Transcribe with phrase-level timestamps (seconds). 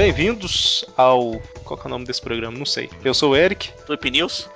[0.00, 1.38] bem-vindos ao.
[1.62, 2.56] Qual que é o nome desse programa?
[2.56, 2.88] Não sei.
[3.04, 3.70] Eu sou o Eric.
[3.84, 4.48] Tweep News?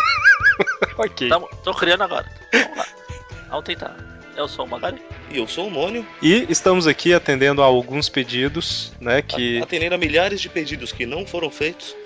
[0.98, 1.30] ok.
[1.30, 2.30] Tamo, tô criando agora.
[2.52, 2.86] Vamos lá.
[3.48, 3.96] Vamos tentar.
[4.36, 5.00] Eu sou o Magari.
[5.30, 9.22] E eu sou o Mônio, E estamos aqui atendendo a alguns pedidos, né?
[9.22, 9.62] Que.
[9.62, 11.96] atendendo a milhares de pedidos que não foram feitos.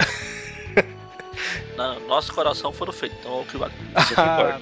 [1.76, 3.74] Na nosso coração foram feitos, então é o que vale.
[3.96, 4.60] Você concorda?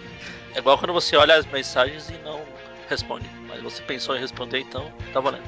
[0.55, 2.41] É igual quando você olha as mensagens e não
[2.89, 3.29] responde.
[3.49, 5.45] Mas você pensou em responder, então tá valendo.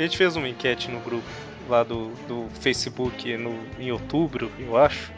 [0.00, 4.76] A gente fez uma enquete no grupo lá do, do Facebook no, em outubro, eu
[4.76, 5.10] acho.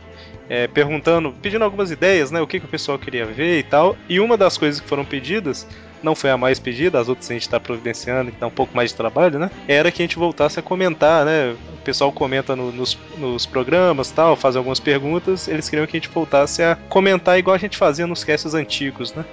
[0.48, 2.41] é, perguntando, pedindo algumas ideias, né?
[2.41, 3.97] O que, que o pessoal queria ver e tal.
[4.09, 5.66] E uma das coisas que foram pedidas,
[6.02, 8.77] não foi a mais pedida, as outras a gente está providenciando, que dá um pouco
[8.77, 9.51] mais de trabalho, né?
[9.69, 11.52] Era que a gente voltasse a comentar, né?
[11.52, 15.47] O pessoal comenta no- nos, nos programas tal, faz algumas perguntas.
[15.48, 19.14] Eles queriam que a gente voltasse a comentar igual a gente fazia nos casts antigos,
[19.14, 19.25] né?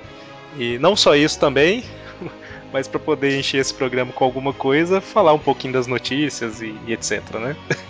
[0.58, 1.84] E não só isso também,
[2.72, 6.76] mas para poder encher esse programa com alguma coisa, falar um pouquinho das notícias e,
[6.88, 7.56] e etc, né?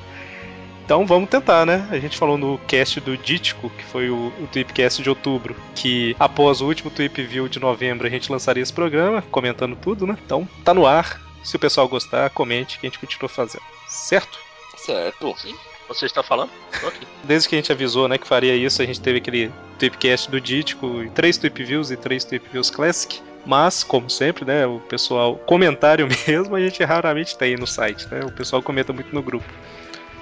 [0.90, 1.88] Então vamos tentar, né?
[1.92, 6.16] A gente falou no cast do Dítico, que foi o, o Tweepcast de outubro, que
[6.20, 10.18] após o último Tweep View de novembro a gente lançaria esse programa, comentando tudo, né?
[10.26, 11.22] Então tá no ar.
[11.44, 13.62] Se o pessoal gostar, comente que a gente continua fazendo.
[13.88, 14.40] Certo?
[14.78, 15.36] Certo.
[15.38, 15.56] Sim?
[15.90, 16.52] Você está falando?
[16.80, 17.06] Tô aqui.
[17.26, 20.40] Desde que a gente avisou, né, que faria isso, a gente teve aquele Tweepcast do
[20.40, 23.20] Dítico, três Tweep Views e três Tweep Views Classic.
[23.46, 28.22] Mas, como sempre, né, o pessoal, comentário mesmo, a gente raramente tem no site, né?
[28.24, 29.52] O pessoal comenta muito no grupo.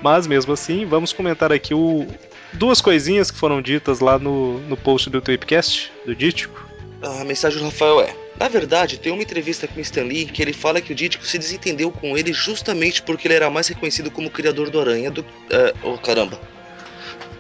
[0.01, 2.07] Mas mesmo assim, vamos comentar aqui o
[2.53, 6.66] duas coisinhas que foram ditas lá no, no post do Tweepcast, do Dítico.
[7.01, 10.53] A mensagem do Rafael é: Na verdade, tem uma entrevista com Stan Lee que ele
[10.53, 14.29] fala que o Dítico se desentendeu com ele justamente porque ele era mais reconhecido como
[14.29, 15.25] criador do Aranha do.
[15.49, 16.39] É, oh caramba.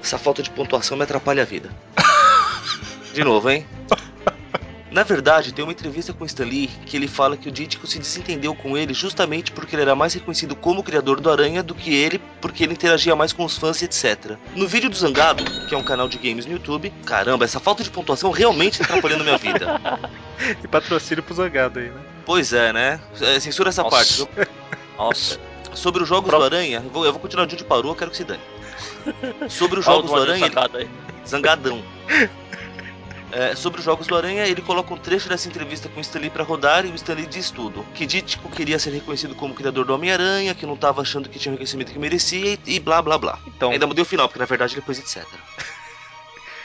[0.01, 1.69] Essa falta de pontuação me atrapalha a vida.
[3.13, 3.65] De novo, hein?
[4.89, 7.85] Na verdade, tem uma entrevista com o Stan Lee que ele fala que o Dítico
[7.85, 11.75] se desentendeu com ele justamente porque ele era mais reconhecido como criador do Aranha do
[11.75, 14.37] que ele, porque ele interagia mais com os fãs e etc.
[14.55, 17.83] No vídeo do Zangado, que é um canal de games no YouTube, caramba, essa falta
[17.83, 19.79] de pontuação realmente tá atrapalhando minha vida.
[20.63, 21.99] E patrocínio pro Zangado aí, né?
[22.23, 22.99] Pois é, né?
[23.19, 23.95] É, censura essa Nossa.
[24.25, 24.47] parte.
[24.95, 25.39] Nossa.
[25.73, 27.95] Sobre os jogos Pro- do Aranha, eu vou, eu vou continuar de onde parou, eu
[27.95, 28.39] quero que se dane.
[29.49, 30.89] Sobre os jogos do Aranha, ele-
[31.27, 31.81] zangadão.
[33.31, 36.29] É, sobre os jogos do Aranha, ele coloca um trecho dessa entrevista com o Stanley
[36.29, 37.85] pra rodar e o Stanley diz tudo.
[37.93, 41.51] Que Dítico queria ser reconhecido como criador do Homem-Aranha, que não tava achando que tinha
[41.51, 43.37] o reconhecimento que merecia e, e blá blá blá.
[43.45, 45.25] Então, Ainda mudei o final, porque na verdade depois etc.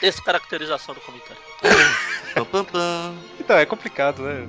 [0.01, 1.41] Descaracterização do comentário.
[2.33, 3.13] Pam pam pam.
[3.39, 4.47] então é complicado, né?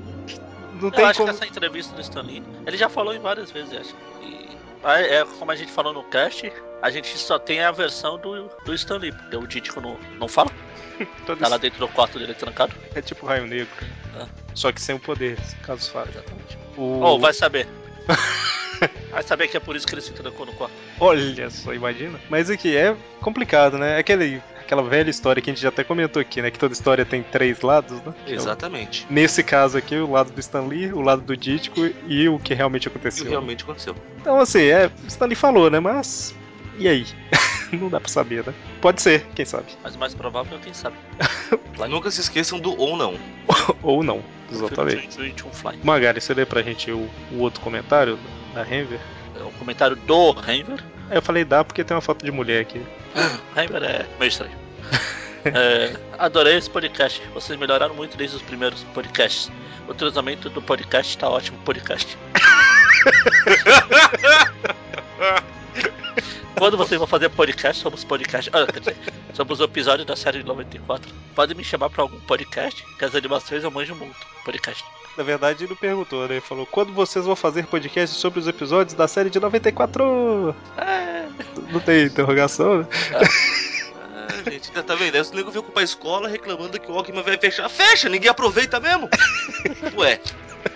[0.80, 1.30] Não Eu tem acho como.
[1.30, 3.94] que essa entrevista do Stan Lee, ele já falou em várias vezes, acho.
[4.22, 4.43] E
[4.92, 6.52] é como a gente falou no cast,
[6.82, 10.28] a gente só tem a versão do, do Stan Lee, porque o Dítico não, não
[10.28, 10.50] fala,
[11.26, 12.74] todo tá lá dentro do quarto dele trancado.
[12.94, 13.68] É tipo raio negro.
[14.16, 14.26] Ah.
[14.54, 16.10] Só que sem o poder, caso fale.
[16.10, 16.58] Exatamente.
[16.76, 16.82] O...
[17.00, 17.66] Ou vai saber.
[19.10, 20.74] vai saber que é por isso que ele se trancou no quarto.
[21.00, 22.20] Olha só, imagina.
[22.28, 23.98] Mas aqui é complicado, né?
[23.98, 26.50] Aquele, aquela velha história que a gente já até comentou aqui, né?
[26.50, 28.14] Que toda história tem três lados, né?
[28.26, 29.06] Exatamente.
[29.08, 32.54] Nesse caso aqui, o lado do Stan Lee, o lado do Dítico e o que
[32.54, 33.28] realmente aconteceu.
[33.28, 33.94] realmente aconteceu.
[34.20, 35.78] Então, assim, é, o Stan Lee falou, né?
[35.78, 36.34] Mas.
[36.78, 37.06] E aí?
[37.72, 38.54] Não dá pra saber, né?
[38.80, 39.66] Pode ser, quem sabe.
[39.82, 40.96] Mas o mais provável é quem sabe.
[41.88, 43.18] Nunca se esqueçam do ou não.
[43.82, 45.18] Ou não, exatamente.
[45.18, 45.78] 21 Fly.
[45.82, 48.18] Magari, você lê pra gente o, o outro comentário
[48.54, 49.00] da Renver?
[49.38, 50.82] É o comentário do Renver.
[51.10, 52.80] Eu falei dá porque tem uma foto de mulher aqui.
[53.54, 54.64] Renver é meio estranho.
[55.46, 57.20] É, adorei esse podcast.
[57.34, 59.52] Vocês melhoraram muito desde os primeiros podcasts.
[59.86, 62.16] O tratamento do podcast tá ótimo, podcast.
[66.56, 68.50] Quando vocês vão fazer podcast sobre os podcasts.
[68.54, 68.96] Ah, quer dizer,
[69.34, 73.14] sobre os episódios da série de 94, podem me chamar pra algum podcast, que as
[73.14, 74.16] animações eu manjo muito.
[74.46, 74.82] Podcast.
[75.16, 76.34] Na verdade, ele não perguntou, né?
[76.34, 80.54] Ele falou: quando vocês vão fazer podcast sobre os episódios da série de 94?
[80.76, 81.26] É,
[81.72, 82.86] Não tem interrogação, né?
[83.12, 85.14] Ah, gente, tá- tá vendo?
[85.16, 87.68] Aí o nego veio pra escola reclamando que o Ogman vai fechar.
[87.68, 89.08] Fecha, ninguém aproveita mesmo.
[89.96, 90.20] Ué,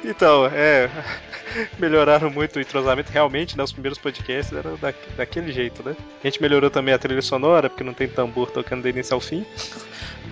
[0.04, 0.88] Então, é.
[1.78, 3.10] Melhoraram muito o entrosamento.
[3.12, 3.62] Realmente, né?
[3.64, 5.96] Os primeiros podcasts eram da, daquele jeito, né?
[6.22, 9.20] A gente melhorou também a trilha sonora, porque não tem tambor tocando do início ao
[9.20, 9.44] fim.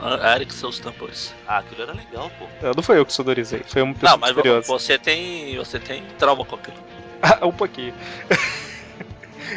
[0.01, 1.35] ah, Eric, seus tambores.
[1.47, 2.47] ah, aquilo era legal, pô.
[2.75, 4.67] Não, foi eu que sonorizei, foi uma pessoa Não, mas misteriosa.
[4.67, 5.57] você tem.
[5.57, 6.77] Você tem trauma com aquilo.
[7.23, 7.95] Ah, um pouquinho.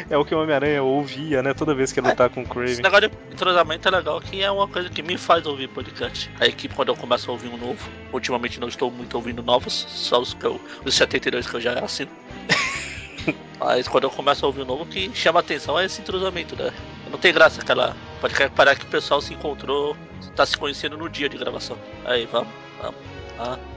[0.08, 1.54] É o que o Homem-Aranha ouvia, né?
[1.54, 2.82] Toda vez que ele tá com o Esse Craven.
[2.82, 6.30] negócio de entrosamento é legal, que é uma coisa que me faz ouvir podcast.
[6.40, 9.86] A equipe, quando eu começo a ouvir um novo, ultimamente não estou muito ouvindo novos,
[9.88, 12.10] só os, que eu, os 72 que eu já assino.
[13.58, 16.56] Mas quando eu começo a ouvir um novo, o que chama atenção é esse entrosamento,
[16.56, 16.72] né?
[17.10, 17.96] Não tem graça aquela.
[18.20, 19.96] Pode parar que o pessoal se encontrou,
[20.34, 21.76] tá se conhecendo no dia de gravação.
[22.04, 22.48] Aí, vamos,
[22.80, 23.09] vamos.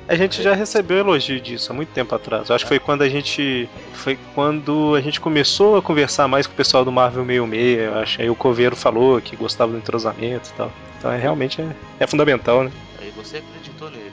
[0.08, 2.50] A gente já recebeu elogio disso há muito tempo atrás.
[2.50, 3.70] Eu acho que foi quando a gente.
[3.94, 7.98] Foi quando a gente começou a conversar mais com o pessoal do Marvel 66, eu
[8.00, 8.22] acho.
[8.22, 10.72] Aí o Coveiro falou que gostava do entrosamento e tal.
[10.98, 12.72] Então é, realmente é, é fundamental, né?
[13.00, 14.12] Aí você acreditou nele.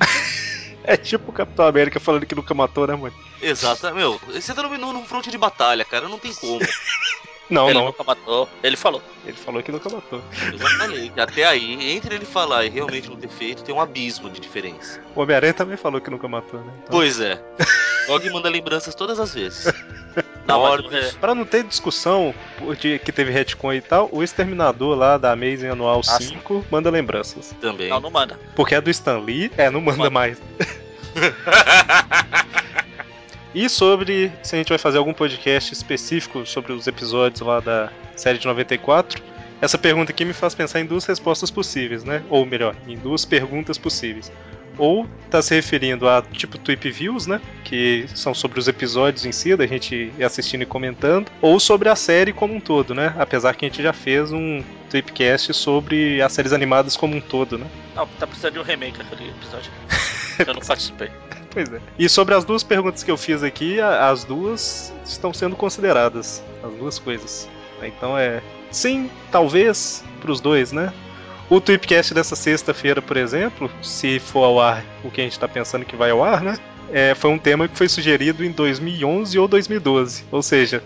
[0.82, 3.14] É tipo o Capitão América falando que nunca matou, né, mano?
[3.40, 4.18] Exato, meu.
[4.28, 6.08] Você tá no, num fronte de batalha, cara.
[6.08, 6.58] Não tem como.
[7.50, 7.86] Não, ele não.
[7.86, 8.48] nunca matou.
[8.62, 9.02] Ele falou.
[9.26, 10.22] Ele falou que nunca matou.
[10.52, 11.10] Eu já falei.
[11.10, 14.40] que Até aí, entre ele falar e realmente não ter feito, tem um abismo de
[14.40, 15.00] diferença.
[15.14, 16.72] O Homem-Aranha também falou que nunca matou, né?
[16.78, 17.42] Então, Pois é.
[18.08, 19.72] Og manda lembranças todas as vezes.
[20.46, 20.92] Não, mas Mortos.
[20.94, 22.34] é, Pra não ter discussão
[22.80, 26.90] de que teve retcon e tal, o Exterminador lá da Amazing Anual Ah, 5 manda
[26.90, 27.54] lembranças.
[27.60, 27.88] Também.
[27.88, 28.36] não, não manda.
[28.56, 30.10] Porque é do Stan Lee, é, não manda Manda.
[30.10, 30.38] mais.
[33.54, 37.90] E sobre se a gente vai fazer algum podcast específico sobre os episódios lá da
[38.14, 39.22] série de 94,
[39.60, 42.22] essa pergunta aqui me faz pensar em duas respostas possíveis, né?
[42.30, 44.32] Ou melhor, em duas perguntas possíveis.
[44.78, 47.40] Ou tá se referindo a tipo Tweep Views, né?
[47.64, 51.30] Que são sobre os episódios em si, da gente assistindo e comentando.
[51.42, 53.14] Ou sobre a série como um todo, né?
[53.18, 57.58] Apesar que a gente já fez um Tweepcast sobre as séries animadas como um todo,
[57.58, 57.66] né?
[57.94, 59.70] Não, tá precisando de um remake aquele episódio.
[60.46, 61.10] Eu não participei.
[61.52, 61.80] Pois é.
[61.98, 66.42] E sobre as duas perguntas que eu fiz aqui, as duas estão sendo consideradas.
[66.62, 67.48] As duas coisas.
[67.82, 68.42] Então é.
[68.70, 70.92] Sim, talvez, pros dois, né?
[71.48, 75.48] O Tweepcast dessa sexta-feira, por exemplo, se for ao ar o que a gente tá
[75.48, 76.56] pensando que vai ao ar, né?
[76.92, 80.24] É, foi um tema que foi sugerido em 2011 ou 2012.
[80.30, 80.82] Ou seja,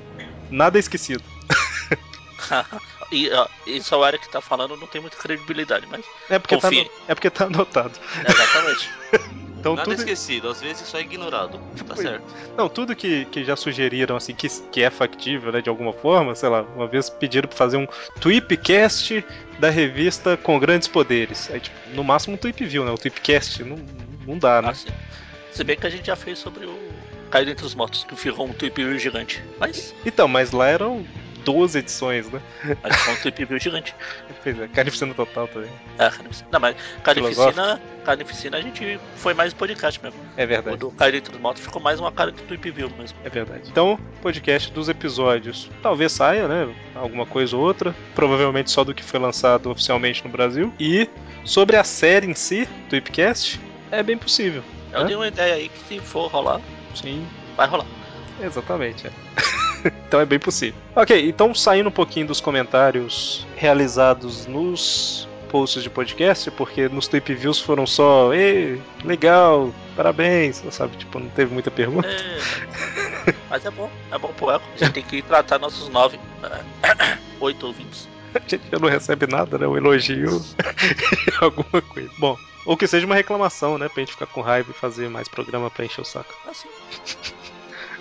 [0.51, 1.23] nada é esquecido.
[3.13, 6.05] e ó, isso é o Eric que tá falando, não tem muita credibilidade, mas.
[6.31, 7.93] É porque, tá, ano- é porque tá anotado.
[8.27, 8.91] Exatamente.
[9.65, 11.59] Então Nada tudo, esquecido, às vezes só é ignorado.
[11.89, 12.07] Tá Pois.
[12.07, 12.25] certo.
[12.55, 16.35] Não, tudo que, que já sugeriram, assim, que, que é factível, né, de alguma forma,
[16.35, 17.87] sei lá, uma vez pediram pra fazer um
[18.21, 19.25] Tweepcast
[19.59, 21.51] da revista com grandes poderes.
[21.51, 22.91] Aí, tipo, no máximo um Tweep View, né?
[22.91, 23.79] O Tweepcast não,
[24.27, 24.69] não dá, né?
[24.69, 24.89] Assim.
[25.51, 26.79] Se bem que a gente já fez sobre o
[27.31, 29.43] Caído entre os Mortos, que ficou um Tweep View gigante.
[29.59, 31.07] Mas, Então, mas lá eram
[31.45, 32.41] 12 edições, né?
[32.83, 33.95] mas ficou um Tweep View gigante.
[34.43, 35.71] Pois é, Carnificina Total também.
[35.99, 36.49] É, Carnificina.
[36.53, 40.19] Não, mas Carnificina, Carnificina a gente foi mais podcast mesmo.
[40.37, 42.91] É O verdade, do Caído entre os Mortos ficou mais uma cara de Tweep View
[42.99, 43.17] mesmo.
[43.25, 43.71] é verdade.
[43.71, 45.71] Então, podcast dos episódios.
[45.83, 46.75] Talvez saia, né?
[46.95, 47.95] Alguma coisa ou outra.
[48.15, 50.73] Provavelmente só do que foi lançado oficialmente no Brasil.
[50.79, 51.09] E
[51.45, 54.63] sobre a série em si, Tweepcast, é bem possível.
[54.93, 55.07] Eu Hã?
[55.07, 56.61] dei uma ideia aí que se for rolar,
[56.95, 57.27] Sim,
[57.57, 57.87] vai rolar.
[58.41, 59.07] Exatamente.
[59.07, 59.11] é.
[60.07, 60.81] então é bem possível.
[60.95, 67.33] Ok, então saindo um pouquinho dos comentários realizados nos posts de podcast, porque nos Tweep
[67.33, 70.97] Views foram só, Ê, legal, parabéns, sabe?
[70.97, 72.09] Tipo, não teve muita pergunta.
[72.09, 74.65] É, mas é bom, é bom pro eco.
[74.75, 78.09] A gente tem que tratar nossos nove, é, oito ouvintes.
[78.35, 79.65] A gente já não recebe nada, né?
[79.65, 80.45] Um elogio,
[81.41, 82.11] alguma coisa.
[82.19, 83.89] Bom, ou que seja uma reclamação, né?
[83.89, 86.35] Pra gente ficar com raiva e fazer mais programa pra encher o saco.
[86.49, 86.67] Assim.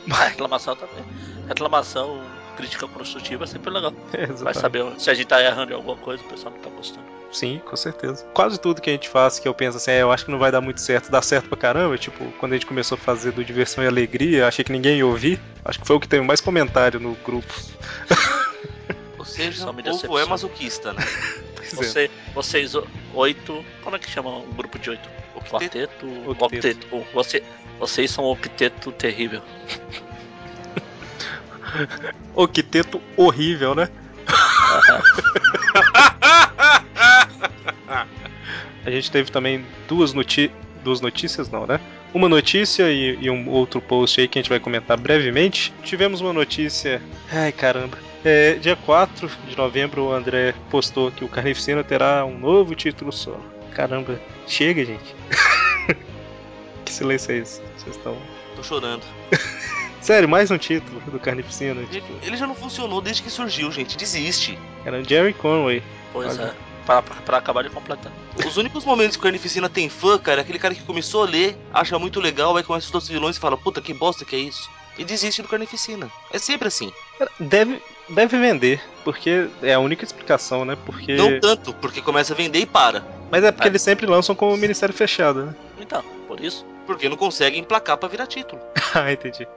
[0.07, 1.03] Mas reclamação também.
[1.47, 2.21] Reclamação,
[2.57, 3.93] crítica construtiva é sempre legal.
[4.41, 7.13] Vai saber se a gente tá errando em alguma coisa, o pessoal não tá gostando.
[7.31, 8.23] Sim, com certeza.
[8.33, 10.37] Quase tudo que a gente faz que eu penso assim, é, eu acho que não
[10.37, 11.97] vai dar muito certo, dá certo pra caramba.
[11.97, 15.05] Tipo, quando a gente começou a fazer do Diversão e Alegria, achei que ninguém ia
[15.07, 15.39] ouvir.
[15.65, 17.51] Acho que foi o que teve mais comentário no grupo.
[19.17, 21.03] Ou seja, Só o me povo é masoquista, né?
[21.59, 21.75] É.
[21.75, 22.85] Você, vocês o-
[23.15, 23.65] oito.
[23.83, 25.09] Como é que chama um grupo de oito?
[25.49, 26.05] Quarteto?
[26.29, 26.45] Octeto.
[26.45, 27.07] Octeto.
[27.13, 27.43] Você,
[27.79, 29.41] vocês são o octeto terrível.
[32.35, 33.89] O quiteto horrível, né?
[38.85, 40.51] a gente teve também duas, noti
[40.83, 41.79] duas notícias, não, né?
[42.13, 45.73] Uma notícia e, e um outro post aí que a gente vai comentar brevemente.
[45.83, 47.01] Tivemos uma notícia.
[47.31, 47.97] Ai caramba.
[48.23, 53.11] É, dia 4 de novembro, o André postou que o Carnificina terá um novo título
[53.11, 53.43] solo.
[53.73, 55.15] Caramba, chega, gente.
[56.85, 57.61] que silêncio é esse?
[57.77, 58.15] Vocês estão.
[58.55, 59.03] Tô chorando.
[60.01, 61.79] Sério, mais um título do Carnificina.
[61.81, 63.95] Ele, Tipo, ele já não funcionou desde que surgiu, gente.
[63.97, 64.59] Desiste.
[64.85, 65.81] era o Jerry Conway.
[66.11, 66.47] Pois Olha.
[66.47, 66.53] é.
[66.85, 68.11] Pra, pra, pra acabar de completar.
[68.45, 71.25] Os únicos momentos que o Carnificina tem fã, cara, é aquele cara que começou a
[71.29, 74.35] ler, acha muito legal, aí começa os outros vilões e fala, puta, que bosta que
[74.35, 74.69] é isso.
[74.97, 76.11] E desiste do Carnificina.
[76.33, 76.91] É sempre assim.
[77.39, 80.77] Deve, deve vender, porque é a única explicação, né?
[80.85, 81.15] Porque.
[81.15, 83.01] Não tanto, porque começa a vender e para.
[83.31, 83.71] Mas é porque É.
[83.71, 85.55] eles sempre lançam com o Ministério fechado, né?
[85.79, 86.65] Então, por isso.
[86.85, 88.61] Porque não consegue emplacar pra virar título.
[88.93, 89.47] ah, entendi.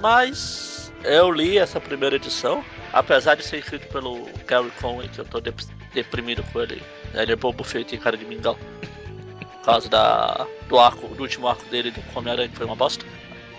[0.00, 5.24] Mas eu li essa primeira edição, apesar de ser escrito pelo Gary Conway, que eu
[5.24, 5.60] tô dep-
[5.92, 6.82] deprimido com ele.
[7.14, 8.58] Ele é bobo feito e cara de mingau.
[9.38, 13.04] Por causa da, do arco, do último arco dele do Homem-Aranha, que foi uma bosta.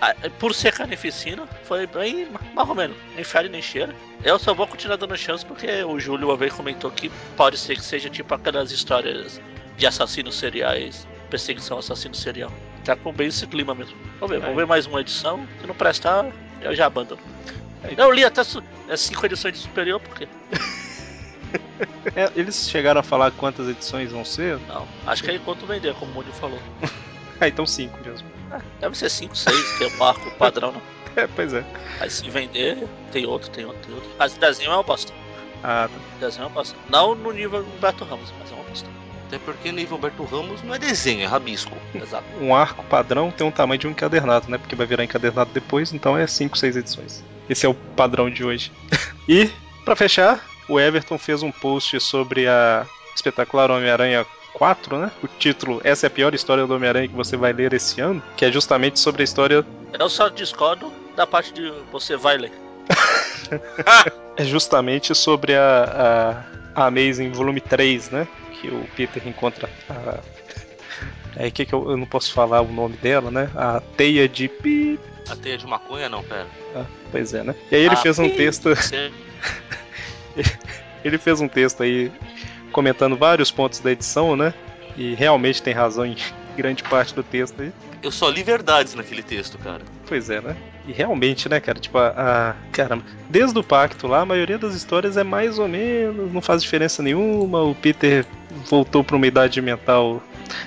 [0.01, 3.96] Ah, Por ser carnificina, foi bem mais ou menos, nem fere nem cheira.
[4.22, 7.75] Eu só vou continuar dando chance porque o Júlio uma vez comentou que pode ser
[7.75, 9.39] que seja tipo aquelas histórias
[9.77, 12.51] de assassinos seriais perseguição assassino serial.
[12.83, 13.95] Tá com bem esse clima mesmo.
[14.19, 14.39] Vamos ver, É.
[14.41, 15.47] vamos ver mais uma edição.
[15.61, 16.25] Se não prestar,
[16.61, 17.21] eu já abandono.
[17.97, 18.41] Eu li até
[18.89, 20.27] é, cinco edições de superior, porque.
[22.15, 24.57] É, eles chegaram a falar quantas edições vão ser?
[24.67, 26.59] Não, acho que é enquanto vender, como o Mônio falou.
[27.41, 28.27] Ah, então cinco mesmo.
[28.51, 30.81] É, deve ser 5, 6, que é o marco padrão, né?
[31.15, 31.63] É, pois é.
[31.99, 34.09] Aí se vender, tem outro, tem outro, tem outro.
[34.17, 35.11] Mas desenho é uma bosta.
[35.63, 35.99] Ah, tá.
[36.19, 36.75] Desenho é uma bosta.
[36.89, 38.89] Não no nível Humberto Ramos, mas é uma bosta.
[39.33, 41.75] Até porque nível Humberto Ramos não é desenho, é rabisco.
[41.95, 42.23] Exato.
[42.39, 44.59] um arco padrão tem um tamanho de um encadernado, né?
[44.59, 47.23] Porque vai virar encadernado depois, então é 5, 6 edições.
[47.49, 48.71] Esse é o padrão de hoje.
[49.27, 49.49] e,
[49.83, 52.85] pra fechar, o Everton fez um post sobre a
[53.15, 54.23] espetacular Homem-Aranha
[54.53, 55.11] 4, né?
[55.23, 58.21] O título Essa é a pior história do Homem-Aranha que você vai ler esse ano,
[58.37, 59.65] que é justamente sobre a história.
[59.99, 62.51] Eu só discordo da parte de você vai ler.
[64.35, 66.43] É justamente sobre a,
[66.75, 68.27] a, a Amazing Volume 3, né?
[68.63, 70.20] Que o Peter encontra a.
[71.36, 73.50] É que, que eu, eu não posso falar o nome dela, né?
[73.55, 74.98] A teia de pi.
[75.29, 76.48] A teia de maconha não, pera.
[76.74, 77.53] Ah, pois é, né?
[77.70, 78.38] E aí ele Ah, fez um pi.
[78.38, 78.70] texto.
[81.03, 82.10] Ele fez um texto aí
[82.72, 84.53] comentando vários pontos da edição, né?
[84.96, 86.15] E realmente tem razão em
[86.55, 87.72] grande parte do texto aí.
[88.01, 89.81] Eu só li verdades naquele texto, cara.
[90.07, 90.55] Pois é, né?
[90.88, 91.79] E realmente, né, cara?
[91.79, 92.07] Tipo, a.
[92.15, 96.41] a- Caramba, desde o pacto lá, a maioria das histórias é mais ou menos, não
[96.41, 97.62] faz diferença nenhuma.
[97.63, 98.25] O Peter
[98.69, 100.22] voltou pra uma idade mental.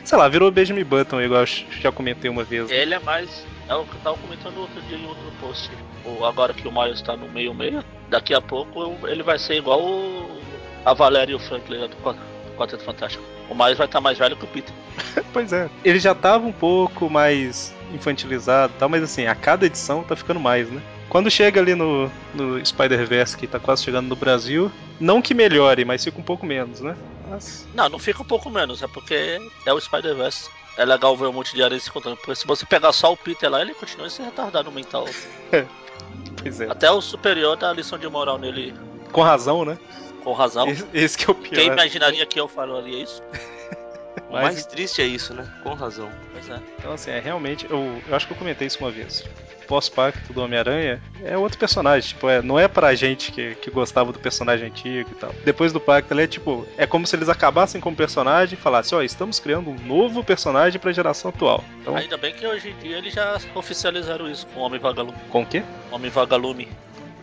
[0.04, 1.46] Sei lá, virou Benjamin Button, igual eu
[1.80, 2.70] já comentei uma vez.
[2.70, 3.44] Ele é mais.
[3.68, 5.70] É o que eu tava comentando outro dia em outro post.
[6.04, 9.82] O, agora que o Miles tá no meio-meio, daqui a pouco ele vai ser igual
[9.82, 10.40] o,
[10.84, 11.96] a Valéria e o Franklin lá do
[12.56, 13.22] Quarteto Fantástico.
[13.48, 14.74] O Miles vai estar mais velho que o Peter.
[15.32, 15.68] Pois é.
[15.84, 20.16] Ele já tava um pouco mais infantilizado e tal, mas assim, a cada edição tá
[20.16, 20.80] ficando mais, né?
[21.08, 25.84] Quando chega ali no, no Spider-Verse, que tá quase chegando no Brasil, não que melhore,
[25.84, 26.96] mas fica um pouco menos, né?
[27.28, 30.50] Mas, Não, não fica um pouco menos, é porque é o Spider-Verse.
[30.76, 32.18] É legal ver um monte de aranha se encontrando.
[32.18, 35.06] Porque se você pegar só o Peter lá, ele continua esse retardado mental.
[36.36, 36.70] pois é.
[36.70, 38.74] Até o superior dá lição de moral nele
[39.10, 39.78] Com razão, né?
[40.26, 40.68] Com razão.
[40.68, 41.54] Esse, esse que é o pior.
[41.54, 43.22] Quem imaginaria que eu falaria isso?
[44.28, 45.46] O Mas- mais triste é isso, né?
[45.62, 46.10] Com razão.
[46.32, 46.58] Pois é.
[46.78, 47.64] Então, assim, é realmente.
[47.70, 49.22] Eu, eu acho que eu comentei isso uma vez.
[49.68, 52.08] Pós-pacto do Homem-Aranha é outro personagem.
[52.08, 55.32] Tipo, é, não é pra gente que, que gostava do personagem antigo e tal.
[55.44, 56.66] Depois do pacto, ele é tipo.
[56.76, 60.24] É como se eles acabassem com o personagem e falassem: Ó, estamos criando um novo
[60.24, 61.62] personagem pra geração atual.
[61.80, 65.16] Então, Ainda bem que hoje em dia eles já oficializaram isso com o Homem Vagalume.
[65.30, 65.62] com o quê?
[65.92, 66.68] Homem Vagalume.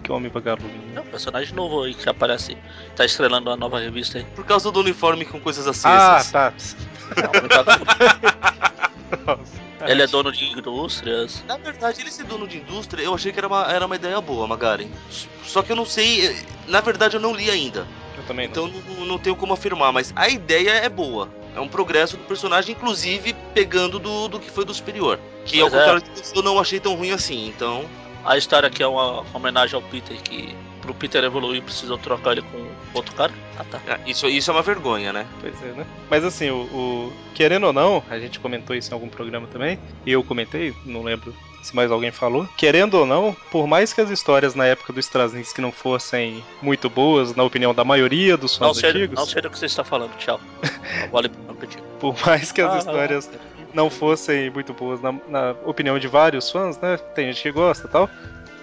[0.04, 0.70] Que Homem Vagalume.
[0.96, 2.58] É um personagem novo aí que aparece.
[2.96, 4.26] Tá estrelando a nova revista aí.
[4.36, 6.32] Por causa do uniforme com coisas Ah, acesas.
[6.32, 6.54] tá.
[7.16, 7.86] O Homem Vagalume.
[9.26, 9.64] Nossa.
[9.86, 11.44] Ele é dono de indústrias.
[11.48, 14.20] Na verdade, ele ser dono de indústria, eu achei que era uma, era uma ideia
[14.22, 14.88] boa, Magaren.
[15.44, 16.28] Só que eu não sei.
[16.28, 16.36] eh,
[16.68, 17.86] Na verdade, eu não li ainda.
[18.18, 18.52] Eu também não.
[18.52, 21.28] Então não, não tenho como afirmar, mas a ideia é boa.
[21.56, 25.20] É um progresso do personagem, inclusive pegando do, do que foi do superior.
[25.46, 25.72] Que ao é.
[25.72, 27.84] contrário disso, eu não achei tão ruim assim, então.
[28.26, 32.42] A história aqui é uma homenagem ao Peter que pro Peter evoluir precisam trocar ele
[32.42, 33.32] com outro cara.
[33.58, 33.80] Ah tá.
[33.88, 35.26] é, Isso, isso é uma vergonha, né?
[35.40, 35.86] Pois é, né?
[36.10, 39.80] Mas assim, o, o- querendo ou não, a gente comentou isso em algum programa também,
[40.06, 42.46] e eu comentei, não lembro se mais alguém falou.
[42.58, 46.90] Querendo ou não, por mais que as histórias na época do Straczynski não fossem muito
[46.90, 49.68] boas, na opinião da maioria dos Não fãs sei, antigos, não sei do que você
[49.68, 50.42] está falando, tchau.
[51.12, 51.56] Vale não
[52.00, 56.50] por mais que as Ah, histórias não fossem muito boas na, na opinião de vários
[56.52, 56.98] fãs, né?
[57.16, 58.10] Tem gente que gosta e tal.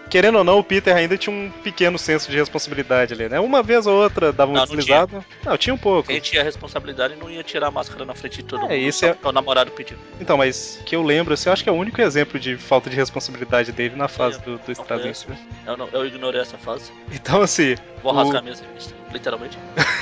[0.08, 3.38] Querendo ou não, o Peter ainda tinha um pequeno senso de responsabilidade ali, né?
[3.38, 5.24] Uma vez ou outra dava uma Não, não deslizada.
[5.44, 6.08] Não, tinha um pouco.
[6.08, 8.92] Quem tinha responsabilidade não ia tirar a máscara na frente de todo É, mundo.
[8.92, 9.96] só é- o namorado pediu.
[10.20, 12.90] Então, mas que eu lembro, assim, eu acho que é o único exemplo de falta
[12.90, 15.30] de responsabilidade dele na fase do, do Straczynski.
[15.30, 15.38] né?
[15.64, 16.90] Eu, não, eu ignorei essa fase.
[17.12, 19.56] Então, assim, Vou O- rasgar minhas revistas, literalmente.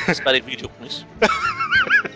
[0.09, 1.07] Esperem vídeo com isso.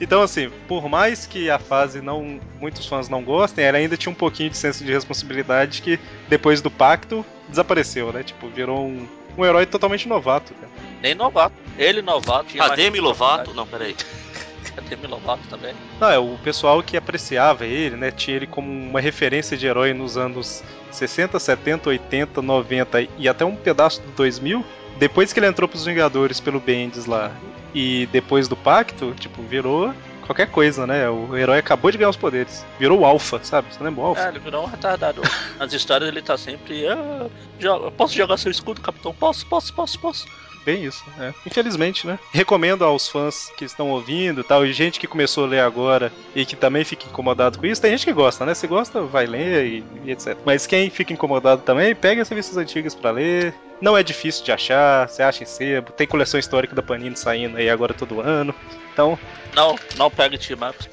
[0.00, 4.10] então assim, por mais que a fase não muitos fãs não gostem, ela ainda tinha
[4.10, 5.98] um pouquinho de senso de responsabilidade que
[6.28, 8.22] depois do pacto desapareceu, né?
[8.22, 10.72] Tipo, virou um, um herói totalmente novato, cara.
[11.02, 11.54] Nem novato.
[11.78, 12.46] Ele novato.
[12.46, 13.54] tinha Demi Lovato.
[13.54, 13.94] Não, peraí.
[14.88, 15.74] Demi Lovato também.
[16.00, 18.10] Não, é o pessoal que apreciava ele, né?
[18.10, 23.44] Tinha ele como uma referência de herói nos anos 60, 70, 80, 90 e até
[23.44, 24.64] um pedaço do 2000.
[24.98, 27.30] Depois que ele entrou pros Vingadores pelo Bendis lá
[27.74, 29.92] e depois do pacto, tipo, virou
[30.24, 31.08] qualquer coisa, né?
[31.08, 32.64] O herói acabou de ganhar os poderes.
[32.78, 33.68] Virou o Alpha, sabe?
[33.72, 34.22] Você lembra o Alpha?
[34.22, 35.22] É, ele virou um retardado.
[35.58, 36.86] Nas histórias ele tá sempre.
[36.88, 37.26] "Ah,
[37.58, 39.12] joga- posso jogar seu escudo, capitão?
[39.14, 40.26] Posso, posso, posso, posso.
[40.64, 41.32] Bem isso, né?
[41.46, 42.18] Infelizmente, né?
[42.32, 46.10] Recomendo aos fãs que estão ouvindo e tal, e gente que começou a ler agora
[46.34, 47.80] e que também fica incomodado com isso.
[47.80, 48.52] Tem gente que gosta, né?
[48.52, 50.36] Se gosta, vai ler e, e etc.
[50.44, 53.54] Mas quem fica incomodado também, pega as revistas antigas pra ler.
[53.80, 55.92] Não é difícil de achar, você acha em sebo.
[55.92, 58.54] Tem coleção histórica da Panini saindo aí agora todo ano.
[58.92, 59.18] Então,
[59.54, 60.88] Não, não pega team ups.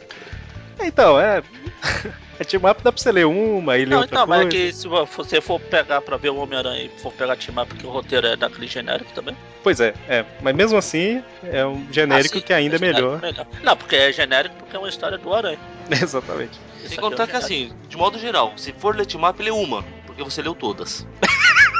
[0.79, 1.41] Então, é.
[2.39, 4.43] É team up dá pra você ler uma e ler Não, outra então, coisa.
[4.43, 7.61] mas é que se você for pegar pra ver o Homem-Aranha e for pegar team
[7.61, 9.37] up, porque o roteiro é daquele genérico também.
[9.61, 10.25] Pois é, é.
[10.41, 13.45] Mas mesmo assim, é um genérico Ah, sim, que ainda é genérico melhor.
[13.61, 15.59] Não, porque é genérico porque é uma história do Aranha.
[15.91, 16.59] Exatamente.
[16.87, 19.83] Sem é contar que assim, de modo geral, se for ler team up, lê uma,
[20.07, 21.05] porque você leu todas.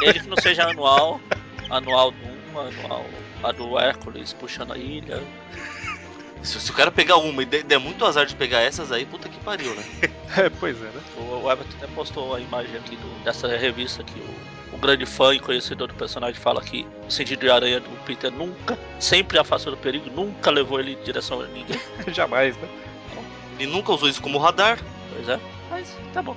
[0.03, 1.19] Desde que não seja anual,
[1.69, 2.17] anual do
[2.55, 3.05] 1, anual
[3.43, 5.21] a do Hércules puxando a ilha.
[6.41, 9.05] Se, se o cara pegar uma e der, der muito azar de pegar essas aí,
[9.05, 9.83] puta que pariu, né?
[10.35, 11.01] É, pois é, né?
[11.17, 15.33] O Everton até postou a imagem aqui do- dessa revista que o, o grande fã
[15.33, 19.71] e conhecedor do personagem fala que o sentido de aranha do Peter nunca, sempre afastou
[19.73, 21.79] do perigo, nunca levou ele em direção a ninguém.
[22.11, 22.67] Jamais, né?
[23.59, 24.79] Ele nunca usou isso como radar.
[25.13, 26.35] Pois é, mas tá bom.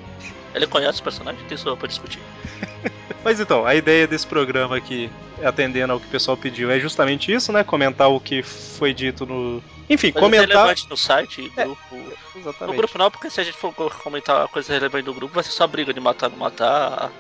[0.57, 2.19] Ele conhece o personagem, tem só pra discutir.
[3.23, 5.11] Mas então, a ideia desse programa aqui,
[5.45, 7.63] atendendo ao que o pessoal pediu, é justamente isso, né?
[7.65, 9.63] Comentar o que foi dito no.
[9.91, 10.49] Enfim, Coisa comentar.
[10.49, 11.79] relevante no site É, grupo.
[11.93, 12.77] No Exatamente.
[12.77, 15.51] grupo não, porque se a gente for comentar a coisa relevante do grupo, vai ser
[15.51, 17.11] só briga de matar não matar.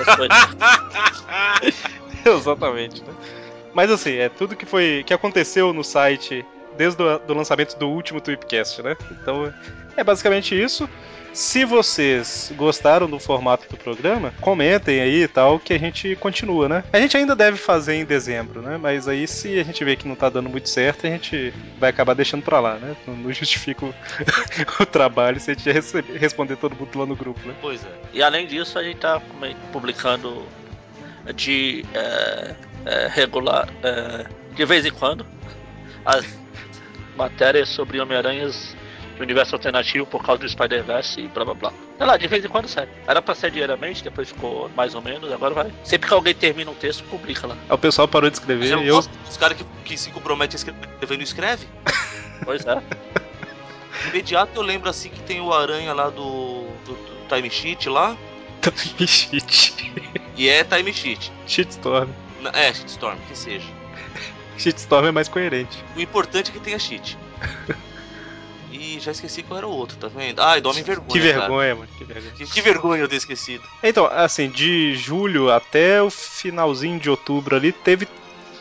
[0.00, 0.36] essas coisas.
[2.26, 3.12] Exatamente, né?
[3.72, 5.04] Mas assim, é tudo que foi.
[5.06, 6.44] que aconteceu no site
[6.76, 8.96] desde o lançamento do último Tweepcast, né?
[9.10, 9.52] Então
[9.96, 10.88] é basicamente isso.
[11.32, 16.66] Se vocês gostaram do formato do programa, comentem aí e tal, que a gente continua,
[16.66, 16.84] né?
[16.90, 18.78] A gente ainda deve fazer em dezembro, né?
[18.78, 21.90] Mas aí se a gente vê que não tá dando muito certo, a gente vai
[21.90, 22.96] acabar deixando pra lá, né?
[23.06, 23.94] Não, justifica o,
[24.80, 27.54] o trabalho se a gente receber- responder todo mundo lá no grupo, né?
[27.60, 27.88] Pois é.
[28.14, 29.20] E além disso, a gente tá
[29.72, 30.42] publicando
[31.34, 32.54] de é,
[32.86, 35.26] é, regular, é, de vez em quando,
[36.02, 36.24] as
[37.16, 38.76] matérias sobre Homem-Aranhas
[39.16, 41.72] do universo alternativo por causa do Spider-Verse e blá blá blá.
[41.96, 42.88] Sei lá, de vez em quando sai.
[43.06, 45.72] Era pra ser diariamente, depois ficou mais ou menos, agora vai.
[45.82, 47.56] Sempre que alguém termina um texto, publica lá.
[47.68, 49.00] Aí o pessoal parou de escrever eu e eu.
[49.00, 51.66] dos caras que, que se comprometem a escrever não escreve.
[52.44, 52.82] Pois é.
[54.08, 58.14] Imediato eu lembro assim que tem o aranha lá do, do, do Time Sheet lá.
[59.06, 59.92] Shit.
[60.36, 61.32] E é Time Sheet.
[61.46, 62.10] Shitstorm.
[62.52, 63.66] É, Shitstorm, que seja.
[64.56, 65.82] Shitstorm é mais coerente.
[65.96, 67.18] O importante é que tenha cheat.
[68.78, 70.40] E já esqueci qual era o outro, tá vendo?
[70.42, 71.08] Ah, e do Homem Vergonha.
[71.08, 71.40] Que cara.
[71.40, 71.88] vergonha, mano.
[71.96, 72.32] Que vergonha.
[72.36, 73.64] Que, que vergonha eu ter esquecido.
[73.82, 78.06] Então, assim, de julho até o finalzinho de outubro ali, teve.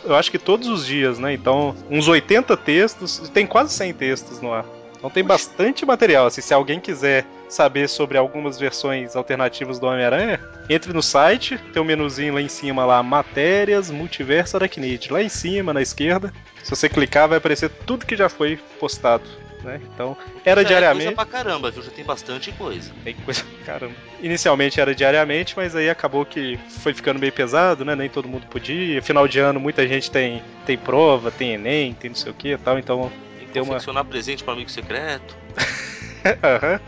[0.04, 1.34] Eu acho que todos os dias, né?
[1.34, 3.30] Então, uns 80 textos.
[3.34, 4.66] Tem quase 100 textos no ar.
[5.06, 6.26] Então tem bastante material.
[6.26, 11.80] Assim, se alguém quiser saber sobre algumas versões alternativas do Homem-Aranha, entre no site, tem
[11.80, 15.14] um menuzinho lá em cima lá, matérias, multiverso aracnide.
[15.14, 16.34] Lá em cima, na esquerda.
[16.64, 19.30] Se você clicar, vai aparecer tudo que já foi postado.
[19.64, 19.80] Né?
[19.94, 21.14] Então, era Já é diariamente.
[21.14, 21.84] coisa pra caramba, viu?
[21.84, 22.92] Já tem bastante coisa.
[23.04, 23.94] Tem coisa caramba.
[24.24, 27.96] Inicialmente era diariamente, mas aí acabou que foi ficando meio pesado, né?
[27.96, 29.04] Nem todo mundo podia.
[29.04, 32.54] Final de ano muita gente tem, tem prova, tem Enem, tem não sei o que
[32.54, 33.12] e tal, então.
[33.56, 35.36] Que Tem uma- confeccionar presente para amigo secreto.
[36.44, 36.80] Aham.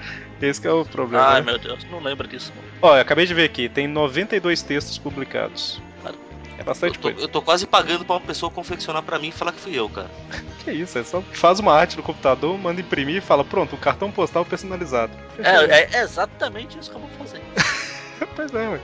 [0.42, 1.26] Esse que é o problema.
[1.28, 1.46] Ai né?
[1.52, 2.52] meu Deus, não lembra disso.
[2.56, 2.90] não.
[2.90, 5.82] Ó, eu acabei de ver aqui, tem 92 textos publicados.
[6.04, 6.16] Cara,
[6.58, 7.20] É Eu bastante tô, coisa.
[7.22, 9.90] eu tô quase pagando pra uma pessoa confeccionar pra mim e falar que fui eu,
[9.90, 10.10] cara.
[10.68, 13.80] Que isso, é só faz uma arte no computador, manda imprimir e fala, pronto, um
[13.80, 15.14] cartão postal personalizado.
[15.40, 17.42] É, é exatamente isso que eu vou fazer.
[18.36, 18.80] Pois é, ué.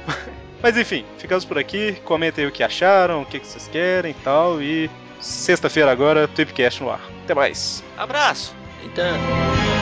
[0.62, 1.94] Mas enfim, ficamos por aqui.
[2.06, 4.62] Comentem o que acharam, o que que vocês querem e tal.
[4.62, 4.90] E
[5.24, 7.02] sexta-feira agora, Tweepcast no ar.
[7.24, 7.84] Até mais.
[7.98, 8.56] Abraço!
[8.84, 9.73] Então.